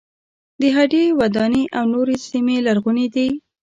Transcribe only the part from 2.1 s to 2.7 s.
سیمې